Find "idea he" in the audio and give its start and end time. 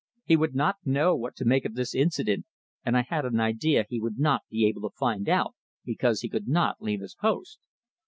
3.39-3.99